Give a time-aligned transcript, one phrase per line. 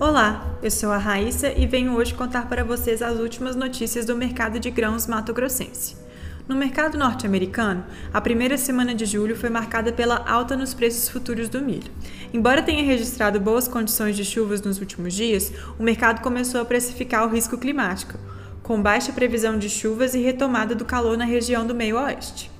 [0.00, 4.14] Olá, eu sou a Raíssa e venho hoje contar para vocês as últimas notícias do
[4.14, 5.96] mercado de grãos mato-grossense.
[6.46, 7.84] No mercado norte-americano,
[8.14, 11.90] a primeira semana de julho foi marcada pela alta nos preços futuros do milho.
[12.32, 17.26] Embora tenha registrado boas condições de chuvas nos últimos dias, o mercado começou a precificar
[17.26, 18.16] o risco climático,
[18.62, 22.52] com baixa previsão de chuvas e retomada do calor na região do meio-oeste.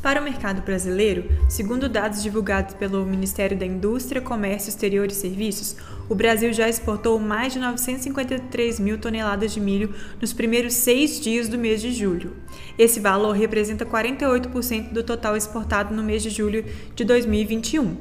[0.00, 5.76] Para o mercado brasileiro, segundo dados divulgados pelo Ministério da Indústria, Comércio Exterior e Serviços,
[6.10, 11.48] o Brasil já exportou mais de 953 mil toneladas de milho nos primeiros seis dias
[11.48, 12.34] do mês de julho.
[12.76, 16.64] Esse valor representa 48% do total exportado no mês de julho
[16.96, 17.96] de 2021.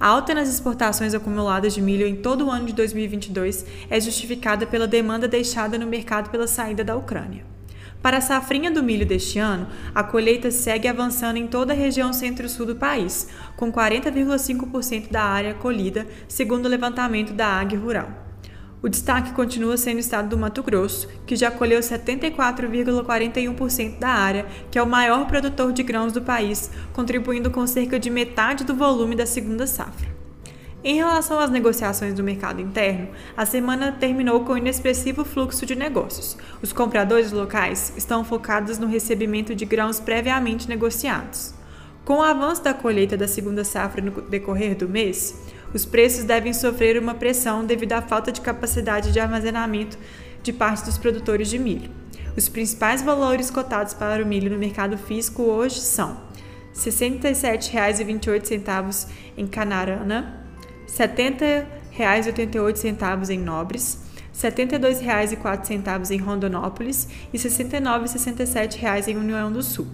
[0.00, 4.66] A alta nas exportações acumuladas de milho em todo o ano de 2022 é justificada
[4.66, 7.44] pela demanda deixada no mercado pela saída da Ucrânia.
[8.02, 12.14] Para a safrinha do milho deste ano, a colheita segue avançando em toda a região
[12.14, 18.08] centro-sul do país, com 40,5% da área colhida, segundo o levantamento da Ag Rural.
[18.82, 24.46] O destaque continua sendo o estado do Mato Grosso, que já colheu 74,41% da área,
[24.70, 28.74] que é o maior produtor de grãos do país, contribuindo com cerca de metade do
[28.74, 30.19] volume da segunda safra.
[30.82, 36.38] Em relação às negociações do mercado interno, a semana terminou com inexpressivo fluxo de negócios.
[36.62, 41.52] Os compradores locais estão focados no recebimento de grãos previamente negociados.
[42.02, 45.38] Com o avanço da colheita da segunda safra no decorrer do mês,
[45.74, 49.98] os preços devem sofrer uma pressão devido à falta de capacidade de armazenamento
[50.42, 51.90] de parte dos produtores de milho.
[52.34, 56.12] Os principais valores cotados para o milho no mercado físico hoje são
[56.74, 59.06] R$ 67,28
[59.36, 60.40] em Canarana,
[60.98, 63.98] R$ 70,88 em Nobres,
[64.42, 69.86] R$ 72,04 em Rondonópolis e R$ 69,67 em União do Sul.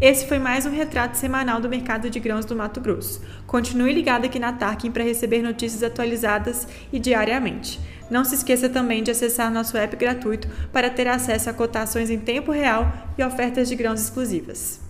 [0.00, 3.22] Esse foi mais um retrato semanal do mercado de grãos do Mato Grosso.
[3.46, 7.78] Continue ligado aqui na Tarkin para receber notícias atualizadas e diariamente.
[8.10, 12.18] Não se esqueça também de acessar nosso app gratuito para ter acesso a cotações em
[12.18, 14.80] tempo real e ofertas de grãos exclusivas.